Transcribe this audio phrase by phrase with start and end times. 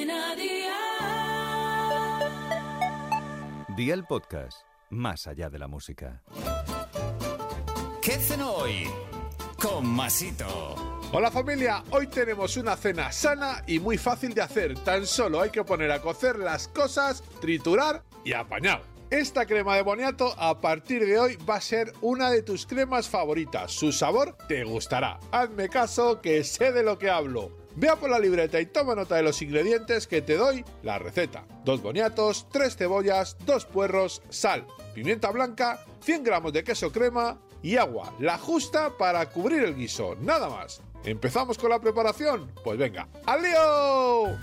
[0.00, 0.70] Cadena Dial.
[3.76, 6.22] Día el podcast, más allá de la música.
[8.00, 8.88] ¿Qué cenó hoy?
[9.60, 10.74] Con Masito.
[11.12, 14.78] Hola familia, hoy tenemos una cena sana y muy fácil de hacer.
[14.78, 18.82] Tan solo hay que poner a cocer las cosas, triturar y apañar.
[19.10, 23.08] Esta crema de boniato a partir de hoy va a ser una de tus cremas
[23.08, 23.72] favoritas.
[23.72, 25.20] Su sabor te gustará.
[25.30, 27.59] Hazme caso que sé de lo que hablo.
[27.80, 31.46] Vea por la libreta y toma nota de los ingredientes que te doy la receta.
[31.64, 37.78] Dos boniatos, tres cebollas, dos puerros, sal, pimienta blanca, 100 gramos de queso crema y
[37.78, 40.82] agua, la justa para cubrir el guiso, nada más.
[41.04, 42.52] ¿Empezamos con la preparación?
[42.62, 44.38] Pues venga, ¡al lío!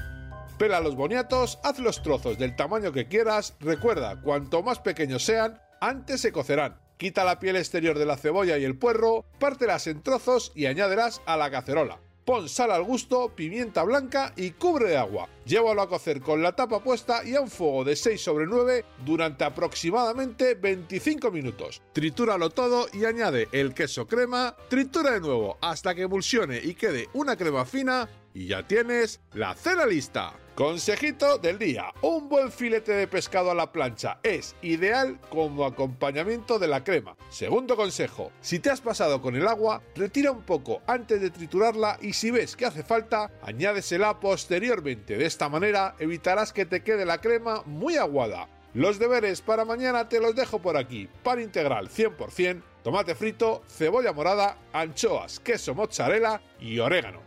[0.58, 5.62] Pela los boniatos, haz los trozos del tamaño que quieras, recuerda, cuanto más pequeños sean,
[5.80, 6.80] antes se cocerán.
[6.98, 11.22] Quita la piel exterior de la cebolla y el puerro, pártelas en trozos y añádelas
[11.28, 12.00] a la cacerola.
[12.28, 15.30] Pon sal al gusto, pimienta blanca y cubre de agua.
[15.46, 18.84] Llévalo a cocer con la tapa puesta y a un fuego de 6 sobre 9
[19.06, 21.82] durante aproximadamente 25 minutos.
[21.94, 27.08] Tritúralo todo y añade el queso crema, tritura de nuevo hasta que emulsione y quede
[27.14, 30.34] una crema fina y ya tienes la cena lista.
[30.58, 36.58] Consejito del día, un buen filete de pescado a la plancha es ideal como acompañamiento
[36.58, 37.16] de la crema.
[37.30, 42.00] Segundo consejo, si te has pasado con el agua, retira un poco antes de triturarla
[42.02, 45.16] y si ves que hace falta, añádesela posteriormente.
[45.16, 48.50] De esta manera evitarás que te quede la crema muy aguada.
[48.74, 51.08] Los deberes para mañana te los dejo por aquí.
[51.22, 57.27] Pan integral 100%, tomate frito, cebolla morada, anchoas, queso mozzarella y orégano.